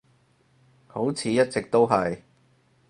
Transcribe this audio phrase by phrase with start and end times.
[0.87, 2.21] 好似一直都係